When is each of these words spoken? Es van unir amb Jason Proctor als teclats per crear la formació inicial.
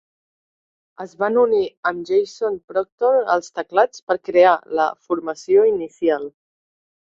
Es 1.03 1.11
van 1.23 1.37
unir 1.41 1.65
amb 1.89 2.09
Jason 2.13 2.57
Proctor 2.73 3.29
als 3.35 3.53
teclats 3.59 4.03
per 4.09 4.19
crear 4.31 4.57
la 4.83 4.89
formació 5.11 5.71
inicial. 5.77 6.29